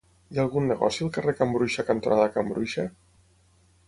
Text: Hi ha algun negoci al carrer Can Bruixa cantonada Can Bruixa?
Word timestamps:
Hi 0.27 0.37
ha 0.39 0.43
algun 0.43 0.69
negoci 0.69 1.03
al 1.07 1.11
carrer 1.17 1.33
Can 1.41 1.53
Bruixa 1.57 1.85
cantonada 1.89 2.25
Can 2.39 2.49
Bruixa? 2.55 2.87